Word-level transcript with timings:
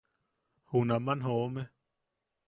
Junaman 0.71 1.21
joome. 1.25 1.69